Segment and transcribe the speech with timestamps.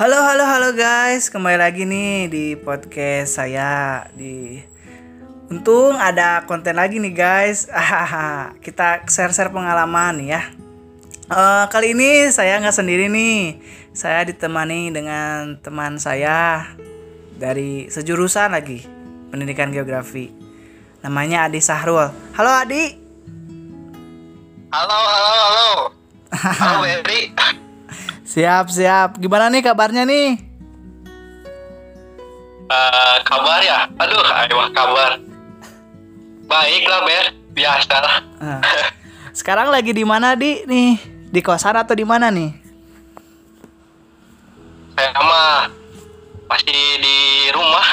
[0.00, 4.56] Halo halo halo guys, kembali lagi nih di podcast saya di
[5.52, 7.68] Untung ada konten lagi nih guys.
[8.64, 10.42] Kita share-share pengalaman nih ya.
[11.28, 13.60] Uh, kali ini saya nggak sendiri nih.
[13.92, 16.64] Saya ditemani dengan teman saya
[17.36, 18.88] dari sejurusan lagi
[19.28, 20.32] pendidikan geografi.
[21.04, 22.08] Namanya Adi Sahrul.
[22.40, 22.96] Halo Adi.
[24.72, 25.68] Halo halo halo.
[26.40, 27.59] Halo Berry.
[28.30, 29.18] Siap, siap.
[29.18, 30.38] Gimana nih kabarnya nih?
[32.70, 33.90] Uh, kabar ya?
[33.98, 35.18] Aduh, ayo kabar.
[36.46, 38.16] Baiklah Ber, biasa lah.
[38.38, 38.62] Uh.
[39.34, 40.94] Sekarang lagi di mana di nih?
[41.26, 42.54] Di kosan atau di mana nih?
[44.94, 45.66] Saya mah
[46.46, 47.18] masih di
[47.50, 47.88] rumah.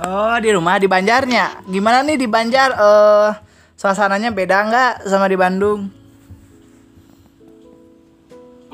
[0.00, 1.66] Oh, di rumah di Banjarnya.
[1.66, 2.70] Gimana nih di Banjar?
[2.70, 3.28] Eh, uh,
[3.74, 5.99] suasananya beda nggak sama di Bandung?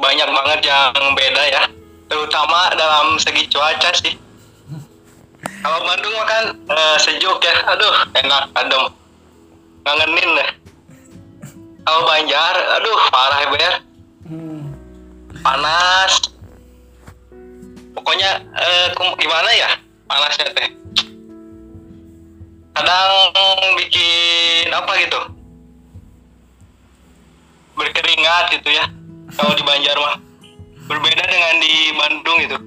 [0.07, 1.63] Banyak banget yang beda ya.
[2.07, 4.15] Terutama dalam segi cuaca sih.
[5.67, 7.55] Kalau Bandung makan uh, eh, sejuk ya.
[7.75, 8.55] Aduh enak.
[8.55, 8.87] Adem
[9.83, 10.51] ngangenin deh.
[11.83, 13.49] Kalau Banjar aduh parah ya.
[13.51, 13.73] Ber
[15.43, 16.13] panas.
[17.99, 18.87] Pokoknya uh,
[19.19, 19.71] gimana ya
[20.07, 20.69] panasnya teh?
[22.79, 23.11] Kadang
[23.75, 25.21] bikin apa gitu?
[27.75, 28.87] Berkeringat gitu ya
[29.35, 30.17] kalau di Banjar mah
[30.87, 32.59] berbeda dengan di Bandung itu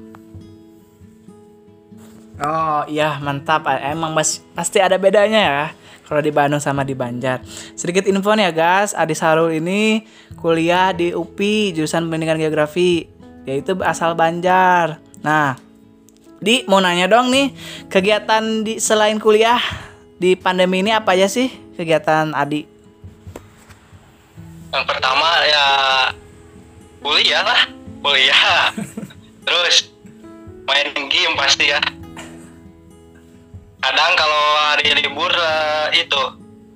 [2.39, 5.63] Oh iya mantap emang mas, pasti ada bedanya ya
[6.07, 7.43] kalau di Bandung sama di Banjar.
[7.75, 10.07] Sedikit info nih ya guys, Adi Sarul ini
[10.39, 13.05] kuliah di UPI jurusan Pendidikan Geografi
[13.43, 15.03] yaitu asal Banjar.
[15.19, 15.59] Nah,
[16.39, 17.51] di mau nanya dong nih
[17.91, 19.59] kegiatan di selain kuliah
[20.15, 22.63] di pandemi ini apa aja sih kegiatan Adi?
[24.71, 25.65] Yang pertama ya
[26.99, 27.61] kuliah lah
[28.03, 28.71] kuliah.
[29.43, 29.89] Terus
[30.67, 31.81] main game pasti ya.
[33.79, 36.21] Kadang kalau hari libur uh, itu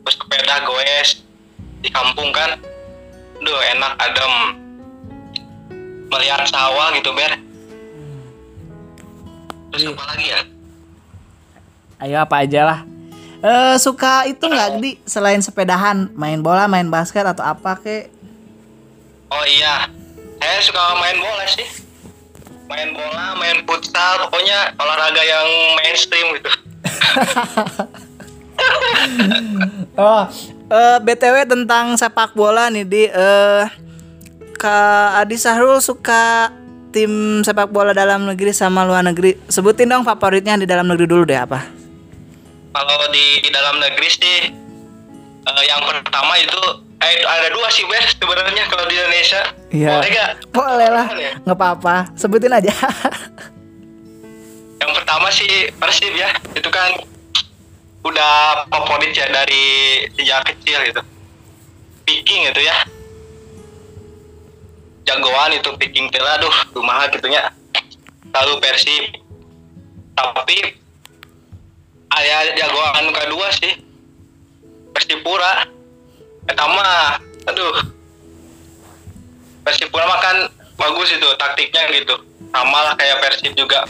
[0.03, 1.09] terus sepeda goes
[1.83, 2.59] di kampung kan
[3.43, 4.33] duh enak adem.
[6.09, 7.33] Melihat sawah gitu ber.
[9.73, 10.39] Terus apa lagi ya?
[12.03, 12.79] Ayo apa aja lah.
[13.43, 14.91] Uh, suka itu nggak di?
[15.03, 18.07] Selain sepedahan main bola main basket atau apa kek?
[19.33, 19.89] Oh iya
[20.43, 21.67] saya suka main bola sih.
[22.67, 25.47] Main bola main futsal pokoknya olahraga yang
[25.79, 26.51] mainstream gitu.
[29.93, 30.25] Oh uh,
[30.71, 33.03] eh, btw tentang sepak bola nih di.
[33.11, 33.65] Uh,
[34.63, 36.47] Kak Adi Sahrul suka
[36.95, 39.35] tim sepak bola dalam negeri sama luar negeri.
[39.51, 41.59] Sebutin dong favoritnya di dalam negeri dulu deh apa?
[42.71, 44.37] Kalau di dalam negeri sih
[45.43, 46.63] uh, yang pertama itu
[47.03, 49.41] eh, ada dua sih bes sebenarnya kalau di Indonesia.
[49.73, 49.89] Iya.
[49.99, 51.07] boleh gak boleh lah.
[51.17, 51.31] Ya?
[51.43, 51.57] nggak?
[51.57, 51.95] Apa-apa.
[52.15, 52.73] Sebutin aja.
[54.83, 56.29] Yang pertama sih Persib ya.
[56.55, 56.91] Itu kan
[58.03, 59.63] udah favorit ya dari
[60.15, 61.01] sejak kecil gitu.
[62.03, 62.77] Picking itu ya.
[65.03, 66.39] Jagoan itu picking tela.
[66.39, 67.51] Aduh rumah gitunya
[68.31, 69.03] lalu Persib.
[70.13, 70.57] Tapi
[72.21, 73.73] ayah jagoan kedua sih.
[74.93, 75.72] Persipura
[76.47, 77.17] pertama
[77.47, 77.75] aduh.
[79.63, 80.37] Persipura mah kan
[80.75, 82.15] bagus itu taktiknya gitu.
[82.51, 83.87] Sama lah kayak Persib juga.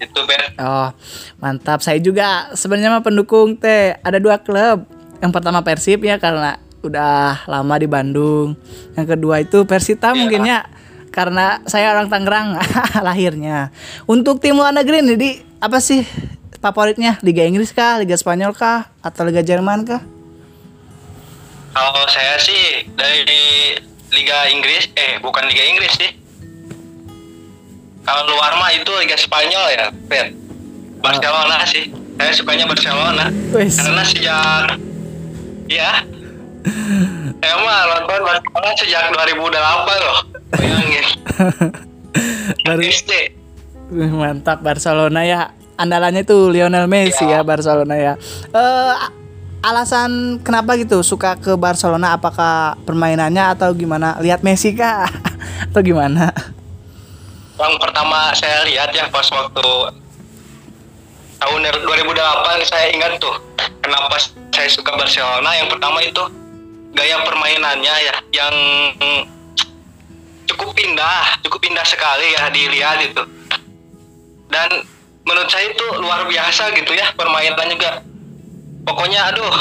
[0.00, 0.56] Itu Ben.
[0.60, 0.88] Oh
[1.40, 1.84] mantap.
[1.84, 3.96] Saya juga sebenarnya mah pendukung teh.
[4.00, 4.88] Ada dua klub.
[5.20, 8.56] Yang pertama Persib ya karena udah lama di Bandung.
[8.96, 10.16] Yang kedua itu Persita yeah.
[10.16, 10.60] mungkin ya
[11.12, 12.56] karena saya orang Tangerang
[13.06, 13.68] lahirnya.
[14.08, 15.30] Untuk tim luar negeri nih di
[15.60, 16.04] apa sih
[16.60, 17.20] favoritnya?
[17.20, 18.00] Liga Inggris kah?
[18.00, 18.88] Liga Spanyol kah?
[19.04, 20.15] Atau Liga Jerman kah
[21.76, 23.76] kalau saya sih dari
[24.16, 26.10] Liga Inggris, eh bukan Liga Inggris sih.
[28.06, 30.32] Kalau luar mah itu Liga Spanyol ya, Ben.
[31.04, 31.68] Barcelona oh.
[31.68, 31.92] sih.
[32.16, 33.28] Saya sukanya Barcelona.
[33.52, 33.76] Weiss.
[33.76, 34.80] Karena sejak
[35.68, 36.00] ya
[37.42, 40.18] saya mah nonton Barcelona sejak 2008 loh.
[40.56, 41.06] Bayangin.
[42.66, 43.12] Baru SD.
[43.92, 45.40] Mantap Barcelona ya.
[45.76, 48.12] Andalannya tuh Lionel Messi ya, ya Barcelona ya.
[48.16, 49.25] Eh uh,
[49.66, 51.02] alasan kenapa gitu?
[51.02, 54.14] Suka ke Barcelona apakah permainannya atau gimana?
[54.22, 55.10] Lihat Messi kah?
[55.72, 56.30] Atau gimana?
[57.58, 59.68] Yang pertama saya lihat ya pas waktu
[61.42, 63.34] tahun 2008 saya ingat tuh
[63.82, 64.14] kenapa
[64.54, 65.50] saya suka Barcelona.
[65.58, 66.22] Yang pertama itu
[66.94, 68.54] gaya permainannya ya yang
[70.46, 73.22] cukup indah cukup indah sekali ya dilihat itu.
[74.46, 74.86] Dan
[75.26, 78.04] menurut saya itu luar biasa gitu ya permainan juga
[78.86, 79.56] pokoknya aduh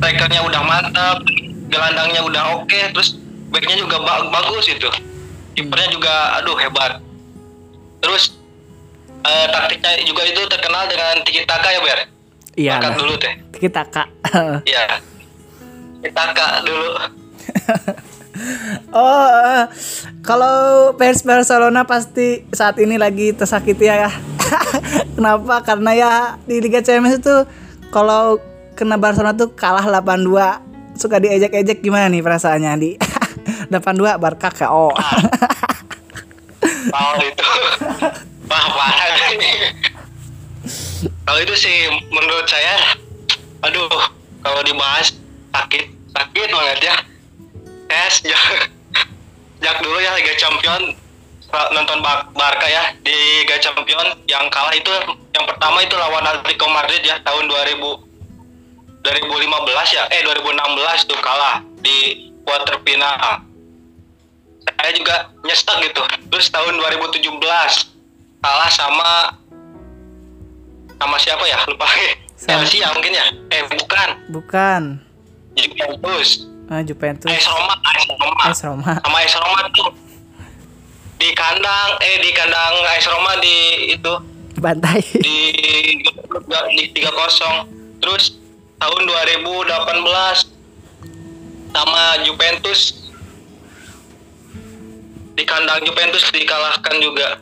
[0.00, 1.18] strikernya udah mantap
[1.68, 3.20] gelandangnya udah oke okay, terus
[3.52, 4.88] backnya juga ba bagus itu
[5.52, 7.04] kipernya juga aduh hebat
[8.00, 8.40] terus
[9.22, 12.00] eh, taktiknya juga itu terkenal dengan tiki taka ya ber
[12.58, 12.82] Iya.
[12.82, 12.98] Angkat lah.
[12.98, 14.08] dulu teh Kita kak.
[14.70, 14.98] Iya.
[16.02, 16.90] Tiki taka dulu
[18.92, 19.64] oh, eh,
[20.20, 24.10] kalau fans Barcelona pasti saat ini lagi tersakiti ya.
[25.16, 25.64] Kenapa?
[25.64, 26.12] Karena ya
[26.44, 27.36] di Liga Champions itu
[27.88, 28.38] kalau
[28.76, 32.90] kena Barcelona tuh kalah 8-2 suka diejek-ejek gimana nih perasaannya di
[33.70, 34.92] 8-2 Barca KO.
[36.88, 37.50] Tahu itu.
[38.50, 39.12] Wah parah.
[40.98, 41.76] Kalau itu sih
[42.08, 42.96] menurut saya,
[43.60, 43.92] aduh,
[44.40, 45.12] kalau dibahas
[45.52, 45.84] sakit,
[46.16, 46.96] sakit banget ya.
[47.88, 48.72] Es, jak,
[49.60, 50.96] jak dulu ya Liga Champion
[51.72, 54.92] nonton Bar- Barca ya di Liga Champion yang kalah itu
[55.38, 58.10] yang pertama itu lawan Atletico Madrid ya tahun 2000
[58.98, 60.04] 2015 ya?
[60.10, 63.14] Eh 2016 tuh kalah di quarter final.
[64.68, 66.02] Saya juga nyesek gitu.
[66.28, 67.22] Terus tahun 2017
[68.42, 69.10] kalah sama
[70.98, 71.62] sama siapa ya?
[71.70, 71.86] Lupa.
[72.38, 73.26] Sama- Chelsea ya mungkin ya?
[73.50, 74.08] Eh bukan.
[74.30, 74.82] Bukan.
[75.58, 76.46] Juventus.
[76.70, 77.26] Ah, Juventus.
[77.26, 78.42] AS Roma AS Roma.
[78.46, 78.92] AS Roma.
[79.02, 79.90] sama AS Roma tuh.
[81.18, 83.56] Di kandang eh di kandang AS Roma di
[83.90, 84.12] itu
[84.56, 85.04] Bantai.
[85.24, 85.52] di
[86.72, 87.68] di tiga kosong.
[88.00, 88.40] Terus
[88.80, 89.68] tahun 2018
[91.76, 92.80] sama Juventus.
[95.38, 97.38] Di kandang Juventus dikalahkan juga.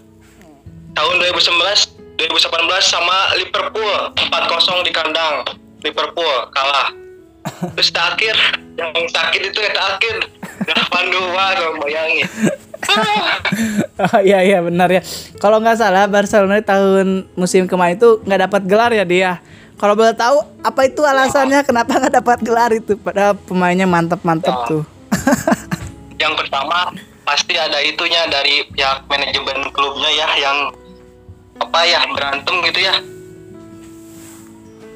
[0.97, 2.49] Tahun 2019 2018
[2.81, 5.45] sama Liverpool 4-0 di kandang
[5.85, 6.89] Liverpool kalah.
[7.77, 8.37] Terus terakhir
[8.81, 10.17] yang sakit itu yang terakhir.
[10.67, 12.27] 8-2 dong bayangin
[13.97, 15.01] Oh iya iya benar ya.
[15.41, 19.33] Kalau nggak salah Barcelona tahun musim kemarin itu nggak dapat gelar ya dia.
[19.77, 22.97] Kalau boleh tahu apa itu alasannya kenapa nggak dapat gelar itu?
[22.97, 24.65] Padahal pemainnya mantep-mantep Ya.
[24.69, 24.83] tuh.
[26.23, 26.93] yang pertama
[27.27, 30.59] pasti ada itunya dari pihak manajemen klubnya ya yang
[31.61, 32.95] apa ya berantem gitu ya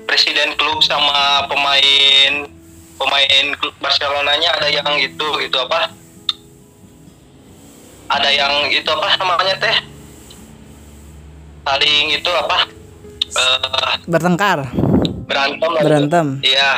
[0.07, 2.47] presiden klub sama pemain
[2.97, 5.91] pemain klub Barcelonanya ada yang itu gitu apa
[8.11, 9.77] ada yang itu apa namanya teh
[11.63, 12.59] saling itu apa
[13.31, 14.59] eh, Bertengkar.
[15.25, 16.27] berantem lah Berantem.
[16.39, 16.51] gitu.
[16.51, 16.73] Iya.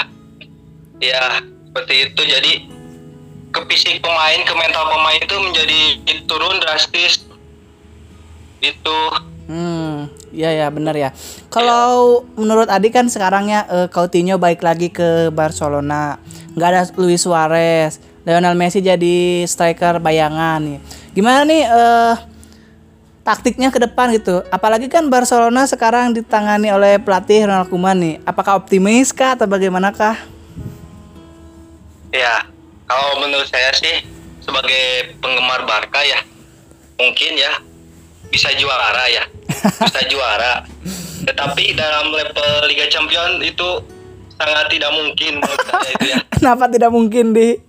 [1.01, 1.25] Iya,
[1.67, 2.21] seperti itu.
[2.23, 2.53] Jadi
[3.49, 5.81] ke fisik pemain, ke mental pemain itu menjadi
[6.27, 7.25] turun drastis.
[8.61, 8.99] Itu
[9.43, 11.11] Hmm, iya ya benar ya.
[11.49, 16.21] Kalau menurut Adi kan sekarangnya eh, Coutinho balik lagi ke Barcelona.
[16.55, 20.79] Nggak ada Luis Suarez, Lionel Messi jadi striker bayangan nih.
[21.13, 22.15] Gimana nih eh
[23.23, 24.43] taktiknya ke depan gitu?
[24.51, 28.15] Apalagi kan Barcelona sekarang ditangani oleh pelatih Ronald Koeman nih.
[28.27, 30.33] Apakah optimis kah atau bagaimanakah?
[32.13, 32.45] ya,
[32.85, 34.05] kalau menurut saya sih
[34.45, 36.21] sebagai penggemar Barca ya
[37.01, 37.53] mungkin ya
[38.29, 39.25] bisa juara ya.
[39.85, 40.65] Bisa juara.
[41.29, 43.85] Tetapi dalam level Liga Champion itu
[44.41, 46.19] sangat tidak mungkin menurut saya itu ya.
[46.41, 47.61] Kenapa tidak mungkin di?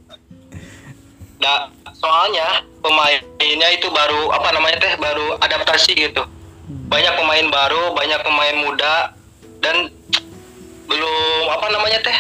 [1.44, 6.28] Nah, soalnya pemainnya itu baru apa namanya teh baru adaptasi gitu.
[6.92, 9.16] Banyak pemain baru, banyak pemain muda
[9.64, 9.90] dan
[10.92, 12.18] belum apa namanya teh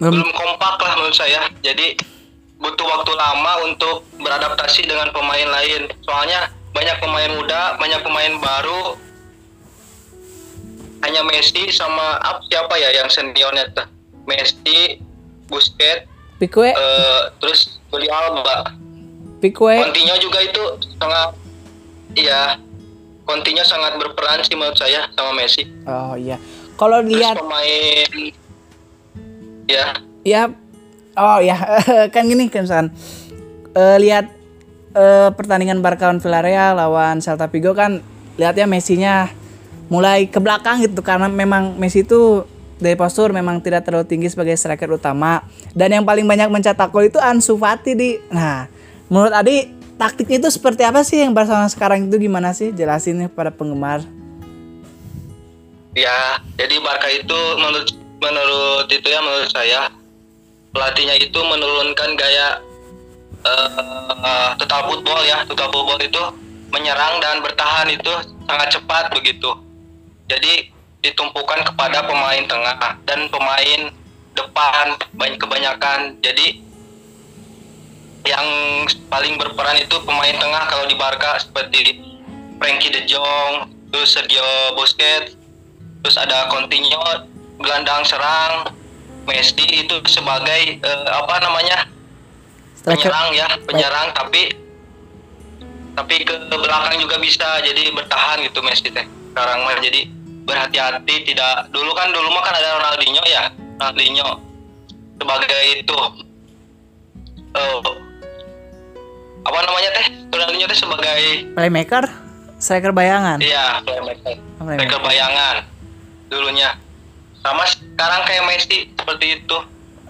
[0.00, 1.44] Belum belum kompak lah menurut saya.
[1.60, 1.92] Jadi
[2.56, 5.92] butuh waktu lama untuk beradaptasi dengan pemain lain.
[6.02, 8.96] Soalnya banyak pemain muda, banyak pemain baru.
[11.04, 13.88] Hanya Messi sama apa siapa ya yang seniornya tuh?
[14.28, 15.00] Messi,
[15.48, 16.09] Busquets,
[16.40, 18.72] Pique, eh, terus Jordi Alba.
[19.44, 19.76] Pique.
[19.84, 20.62] Coutinho juga itu
[20.96, 21.36] sangat
[22.16, 22.56] iya
[23.28, 25.68] Coutinho sangat berperan sih menurut saya sama Messi.
[25.84, 26.40] Oh iya.
[26.80, 28.32] Kalau Terus lihat pemain
[29.70, 29.86] ya
[30.26, 30.42] ya
[31.14, 31.56] oh ya
[32.14, 32.88] kan gini kan misalkan
[33.76, 34.26] eh, lihat
[34.98, 38.02] eh, pertandingan Barca lawan Villarreal lawan Celta Vigo kan
[38.34, 39.30] lihatnya Messi-nya
[39.90, 42.46] mulai ke belakang gitu karena memang Messi itu
[42.80, 45.44] dari postur memang tidak terlalu tinggi sebagai striker utama.
[45.76, 48.16] Dan yang paling banyak mencetak gol itu Ansu Fati di.
[48.32, 48.66] Nah
[49.12, 49.68] menurut Adi
[50.00, 52.16] taktiknya itu seperti apa sih yang Barcelona sekarang itu?
[52.16, 52.72] Gimana sih?
[52.72, 54.00] Jelasin nih pada penggemar.
[55.92, 57.88] Ya jadi Barca itu menurut
[58.20, 59.92] menurut itu ya menurut saya
[60.70, 62.62] pelatihnya itu menurunkan gaya
[63.40, 66.22] eh total football ya total football itu
[66.70, 68.12] menyerang dan bertahan itu
[68.46, 69.50] sangat cepat begitu.
[70.30, 70.70] Jadi
[71.00, 72.76] ditumpukan kepada pemain tengah
[73.08, 73.80] dan pemain
[74.36, 76.16] depan banyak kebanyakan.
[76.20, 76.60] Jadi
[78.28, 78.46] yang
[79.08, 82.04] paling berperan itu pemain tengah kalau di Barca seperti
[82.60, 85.32] Frankie De Jong, terus Sergio Busquets,
[86.04, 87.00] terus ada Coutinho
[87.60, 88.68] gelandang serang,
[89.24, 91.88] Messi itu sebagai eh, apa namanya
[92.76, 93.08] striker.
[93.08, 94.08] penyerang ya penyerang.
[94.12, 94.42] Tapi
[95.96, 99.80] tapi ke belakang juga bisa jadi bertahan gitu Messi teh sekarang mah.
[99.80, 100.19] Jadi
[100.50, 104.28] berhati-hati tidak dulu kan dulu mah kan ada Ronaldinho ya Ronaldinho.
[105.20, 105.98] Sebagai itu
[107.54, 107.78] eh,
[109.46, 110.06] apa namanya teh?
[110.34, 111.20] Ronaldinho teh sebagai
[111.54, 112.04] Playmaker,
[112.58, 113.38] striker bayangan.
[113.38, 114.34] iya playmaker.
[114.58, 114.76] Playmaker.
[114.82, 115.56] striker bayangan
[116.26, 116.74] dulunya.
[117.40, 119.56] Sama sekarang kayak Messi seperti itu.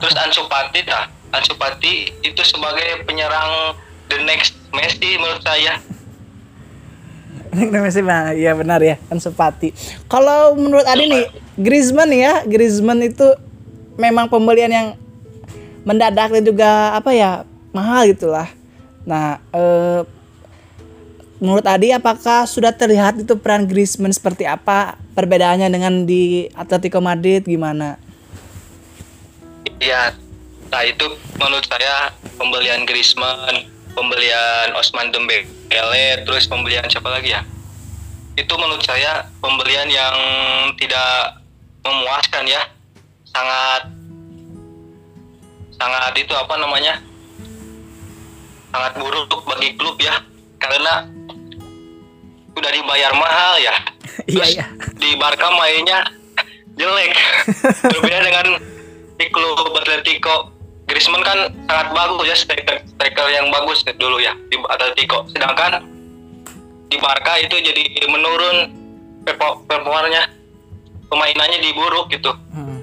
[0.00, 1.04] Terus Ansu Fati dah
[1.37, 3.76] Ansu Fati itu sebagai penyerang
[4.09, 5.76] the next Messi menurut saya
[7.50, 9.75] Ini Messi bang, iya benar ya, kan sepati.
[10.07, 11.26] Kalau menurut Adi nih,
[11.59, 13.26] Griezmann ya, Griezmann itu
[13.99, 14.88] memang pembelian yang
[15.83, 17.42] mendadak dan juga apa ya
[17.75, 18.47] mahal gitulah.
[19.02, 20.07] Nah, eh,
[21.42, 27.42] menurut Adi apakah sudah terlihat itu peran Griezmann seperti apa perbedaannya dengan di Atletico Madrid
[27.42, 27.99] gimana?
[29.83, 30.14] Ya,
[30.71, 33.66] nah itu menurut saya pembelian Griezmann,
[33.99, 35.60] pembelian Osman Dembele,
[36.26, 37.46] terus pembelian siapa lagi ya?
[38.34, 40.16] Itu menurut saya pembelian yang
[40.74, 41.38] tidak
[41.86, 42.62] memuaskan ya,
[43.30, 43.82] sangat
[45.78, 46.98] sangat itu apa namanya?
[48.70, 50.14] Sangat buruk bagi klub ya,
[50.58, 51.06] karena
[52.54, 53.74] sudah dibayar mahal ya.
[54.26, 54.66] Iya Terus iya.
[55.00, 56.04] di Barca mainnya
[56.76, 57.14] jelek.
[57.94, 58.46] Berbeda dengan
[59.16, 60.60] di klub Atletico.
[60.90, 65.23] Griezmann kan sangat bagus ya striker, striker yang bagus dulu ya di Atletico.
[65.30, 65.87] Sedangkan
[66.90, 68.75] di Barca itu jadi menurun
[69.70, 70.26] performanya
[71.06, 72.35] pemainannya diburuk gitu.
[72.50, 72.82] Hmm.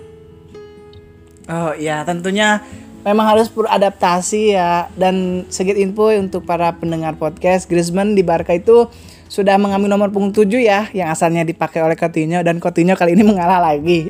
[1.47, 2.63] Oh iya tentunya
[3.03, 8.87] memang harus beradaptasi ya dan sedikit info untuk para pendengar podcast Griezmann di Barca itu
[9.27, 13.23] sudah mengambil nomor punggung 7 ya yang asalnya dipakai oleh Coutinho dan Coutinho kali ini
[13.27, 14.07] mengalah lagi.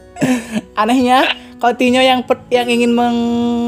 [0.80, 1.26] Anehnya
[1.60, 3.16] Coutinho yang per- yang ingin meng,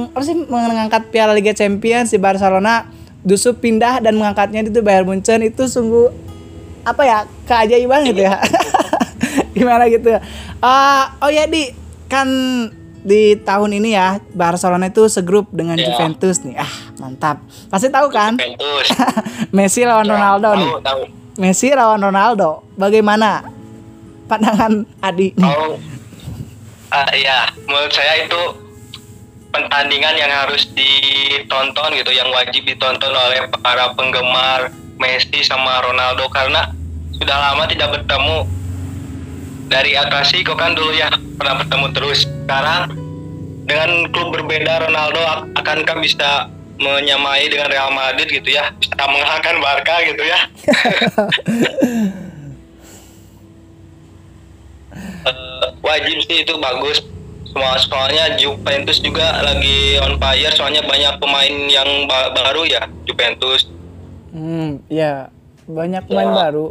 [0.08, 2.88] apa sih, mengangkat Piala Liga Champions di Barcelona
[3.22, 6.08] justru pindah dan mengangkatnya itu Bayern Munchen itu sungguh
[6.82, 8.40] apa ya keajaiban gitu ya.
[9.54, 10.16] Gimana gitu
[10.58, 11.68] Ah, oh ya di
[12.08, 12.26] kan
[12.98, 15.92] di tahun ini ya Barcelona itu segrup dengan Iya.
[15.92, 16.56] Juventus nih.
[16.56, 17.44] Ah mantap.
[17.68, 18.34] Pasti tahu kan?
[18.34, 18.88] Juventus.
[19.56, 20.70] Messi lawan Ronaldo tahu, nih.
[20.80, 21.00] Tahu,
[21.36, 22.64] Messi lawan Ronaldo.
[22.74, 23.44] Bagaimana
[24.24, 25.54] pandangan Adi nih.
[26.92, 28.42] Ah, iya, menurut saya itu
[29.48, 34.68] pertandingan yang harus ditonton gitu, yang wajib ditonton oleh para penggemar
[35.00, 36.68] Messi sama Ronaldo karena
[37.16, 38.44] sudah lama tidak bertemu
[39.72, 41.08] dari El Clasico kan dulu ya
[41.40, 42.28] pernah bertemu terus.
[42.28, 42.92] Sekarang
[43.64, 49.56] dengan klub berbeda Ronaldo ak- akankah bisa menyamai dengan Real Madrid gitu ya, bisa mengalahkan
[49.64, 50.38] Barca gitu ya.
[55.24, 57.02] Eh, wajib sih itu bagus.
[57.44, 63.68] Semua soalnya Juventus juga lagi on fire soalnya banyak pemain yang ba- baru ya Juventus.
[64.30, 65.28] Hmm ya
[65.64, 66.36] banyak pemain Ya.
[66.42, 66.66] baru.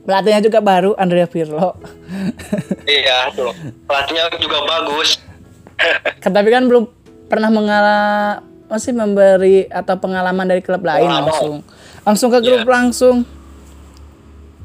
[0.00, 1.76] Pelatihnya juga baru Andrea Pirlo.
[2.88, 3.52] Iya tuh.
[3.84, 5.20] Pelatihnya juga bagus.
[6.18, 6.88] Kan, tapi kan belum
[7.26, 11.28] pernah mengalah masih memberi atau pengalaman dari klub lain Pengalaman.
[11.28, 11.54] langsung.
[12.02, 12.72] Langsung ke grup Iya.
[12.72, 13.16] langsung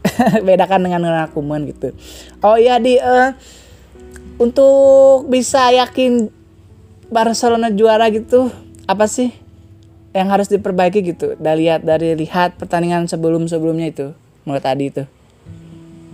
[0.48, 1.95] bedakan dengan Kuman gitu.
[2.43, 3.31] Oh iya di eh,
[4.38, 6.27] untuk bisa yakin
[7.13, 8.50] Barcelona juara gitu
[8.89, 9.31] apa sih
[10.13, 11.33] yang harus diperbaiki gitu?
[11.39, 14.07] Dari lihat dari lihat pertandingan sebelum sebelumnya itu
[14.45, 15.03] menurut tadi itu.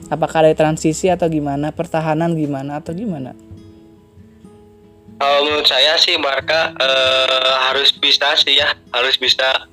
[0.10, 1.70] Apakah dari transisi atau gimana?
[1.70, 3.38] Pertahanan gimana atau gimana?
[5.20, 8.74] Kalau menurut saya sih Barca eh, harus bisa sih ya.
[8.90, 9.70] Harus bisa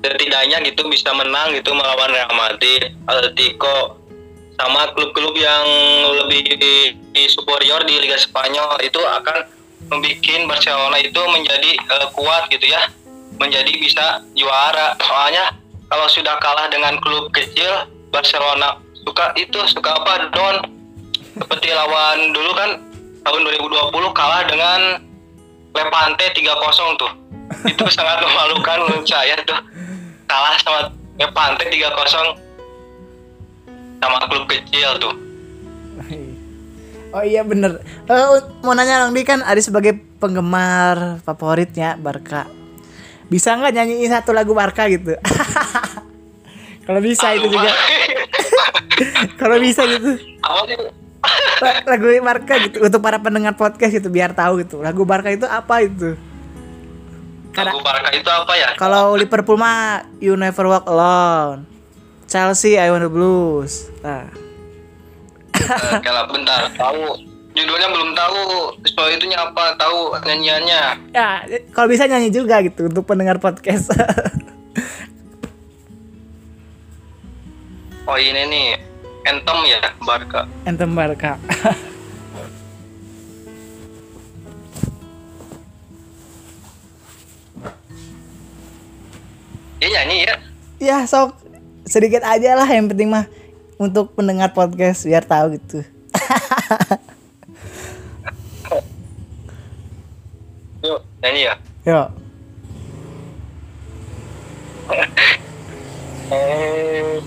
[0.00, 4.00] setidaknya gitu bisa menang gitu melawan Real Madrid, Atletico
[4.60, 5.64] sama klub-klub yang
[6.24, 6.60] lebih
[7.32, 8.80] superior di Liga Spanyol.
[8.84, 9.48] Itu akan
[9.88, 12.88] membuat Barcelona itu menjadi eh, kuat gitu ya.
[13.40, 14.96] Menjadi bisa juara.
[15.00, 15.56] Soalnya
[15.88, 20.28] kalau sudah kalah dengan klub kecil Barcelona suka itu suka apa?
[20.32, 20.56] Down
[21.40, 22.70] seperti lawan dulu kan
[23.24, 24.80] tahun 2020 kalah dengan
[25.70, 27.12] Levante 3-0 tuh.
[27.64, 29.69] Itu sangat memalukan menurut saya tuh
[30.30, 30.80] kalah sama
[31.18, 32.38] Levante 3-0
[34.00, 35.14] sama klub kecil tuh.
[37.10, 37.82] Oh iya bener.
[38.06, 42.46] Eh, Mau nanya Bang Di kan Adi sebagai penggemar favoritnya Barca.
[43.26, 45.18] Bisa nggak nyanyiin satu lagu Barca gitu?
[46.86, 47.66] Kalau bisa itu juga.
[49.42, 50.22] Kalau bisa gitu.
[51.90, 54.78] Lagu Barca gitu Untuk para pendengar podcast gitu Biar tahu gitu.
[54.78, 56.14] Lagu Barca itu apa itu
[57.50, 58.68] karena lagu Barca itu apa ya?
[58.78, 61.66] Kalau Liverpool mah You Never Walk Alone.
[62.30, 63.90] Chelsea I Want the Blues.
[64.06, 64.30] Nah.
[65.50, 66.70] Eh, kalah kalau bentar.
[66.78, 67.26] Tahu.
[67.50, 68.40] Judulnya belum tahu.
[68.94, 69.74] Soal itu apa?
[69.74, 70.82] Tahu nyanyiannya.
[71.10, 71.42] Ya
[71.74, 73.90] kalau bisa nyanyi juga gitu untuk pendengar podcast.
[78.06, 78.68] Oh ini nih.
[79.26, 80.46] Anthem ya Barca.
[80.66, 81.36] Anthem Barca.
[89.80, 90.36] Dia nyanyi ya.
[90.76, 91.40] ya sok
[91.88, 93.24] sedikit aja lah yang penting mah
[93.80, 95.80] untuk pendengar podcast biar tahu gitu.
[100.84, 101.56] Yuk nyanyi ya.
[101.88, 102.12] Yuk.
[106.30, 107.18] Eh,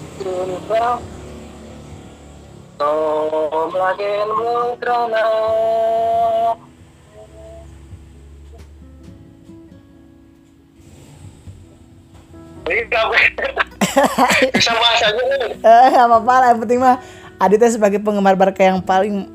[14.55, 15.23] Bisa bahasanya.
[15.59, 16.97] Eh, apa-apa lah, yang penting mah
[17.37, 19.27] Aditya sebagai penggemar Barca yang paling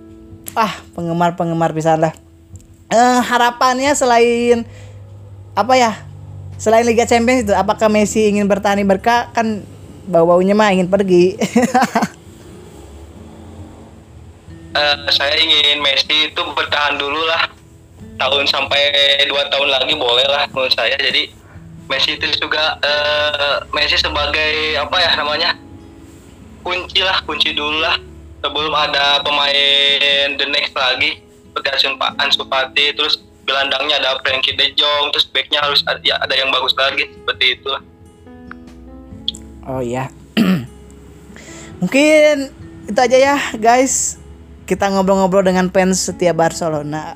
[0.57, 2.17] ah penggemar-penggemar bisa lah.
[2.89, 4.65] Eh, harapannya selain
[5.53, 5.93] apa ya?
[6.59, 9.31] Selain Liga Champions itu, apakah Messi ingin bertahan di Barca?
[9.31, 9.63] Kan
[10.09, 11.37] bau-baunya mah ingin pergi.
[14.69, 17.51] Eh, saya ingin Messi itu bertahan dulu lah
[18.21, 18.81] tahun sampai
[19.27, 21.33] dua tahun lagi boleh lah menurut saya jadi
[21.89, 25.57] Messi itu juga eh, Messi sebagai apa ya namanya
[26.63, 27.97] kunci lah kunci dulu lah
[28.45, 31.19] sebelum ada pemain the next lagi
[31.51, 36.21] seperti Fa- Ansu Fati terus gelandangnya ada Frankie De Jong terus backnya harus ada, ya,
[36.21, 37.83] ada yang bagus lagi seperti itu lah
[39.69, 40.13] oh iya.
[41.79, 42.51] Mungkin
[42.91, 44.19] itu aja ya, guys.
[44.67, 47.15] Kita ngobrol-ngobrol dengan fans setia Barcelona.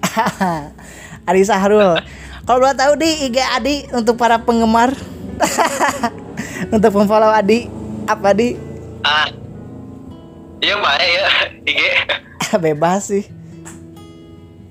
[1.29, 1.99] Adi Sahrul.
[2.42, 4.90] Kalau boleh tahu di IG Adi untuk para penggemar.
[6.75, 7.66] untuk memfollow Adi
[8.06, 8.54] apa Adi?
[9.02, 9.26] ah
[10.62, 11.26] iya baik ya
[11.70, 11.80] IG
[12.62, 13.26] Bebas sih.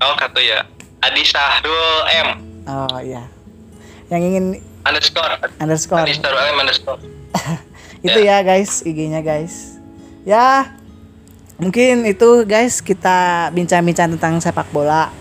[0.00, 0.64] oh kata ya
[1.04, 2.28] Adi Sahrul M
[2.62, 3.28] Oh iya.
[4.08, 4.44] Yang ingin
[4.88, 6.08] underscore underscore.
[6.08, 7.00] Sahrul M underscore
[8.02, 9.78] itu ya guys IG-nya guys
[10.26, 10.74] ya
[11.54, 15.14] mungkin itu guys kita bincang-bincang tentang sepak bola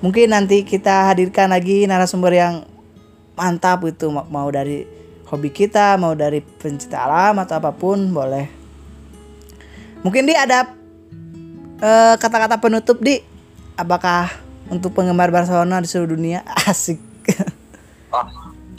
[0.00, 2.54] mungkin nanti kita hadirkan lagi narasumber yang
[3.36, 4.84] mantap Ma- mau dari
[5.30, 8.50] hobi kita mau dari pencinta alam atau apa pun boleh.
[10.02, 10.74] Mungkin di ada
[11.80, 13.20] eh, kata-kata penutup di?
[13.78, 14.28] Apakah
[14.68, 16.44] untuk penggemar Barcelona di seluruh dunia?
[16.68, 16.98] Asik.
[18.10, 18.26] Oh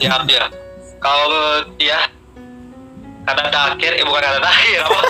[0.02, 0.44] ya ya
[0.98, 2.10] kalau ya
[3.22, 5.00] kata terakhir eh bukan kata terakhir apa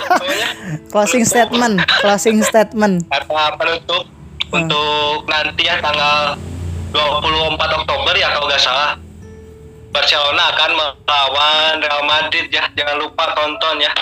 [0.93, 3.09] closing statement closing statement.
[3.09, 4.12] Kata penutup
[4.53, 6.37] untuk nanti ya tanggal
[6.93, 8.93] 24 Oktober ya kalau nggak salah.
[9.93, 12.65] Barcelona akan melawan Real Madrid ya.
[12.73, 13.93] Jangan lupa tonton ya.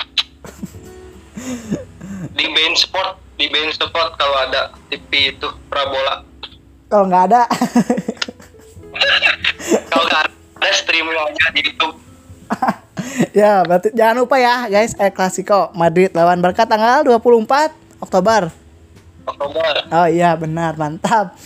[2.37, 6.21] Di Bein Sport di Bein Sport kalau ada TV itu Prabola.
[6.93, 7.41] Kalau nggak ada.
[9.89, 11.95] Kalau nggak ada streaming aja di YouTube.
[13.35, 14.95] Ya berarti jangan lupa ya guys.
[14.95, 18.60] El Clasico Madrid lawan Barca tanggal 24 Oktober
[19.27, 19.73] Oktober.
[19.91, 21.37] Oh iya benar mantap.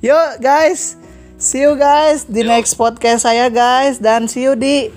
[0.00, 1.00] Yuk guys
[1.40, 4.92] see you guys di next podcast saya guys dan see you di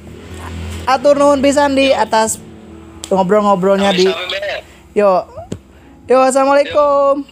[0.83, 2.35] atur nuhun pisan di atas
[3.07, 4.11] ngobrol-ngobrolnya di
[4.91, 5.23] yuk
[6.11, 7.23] yuk assalamualaikum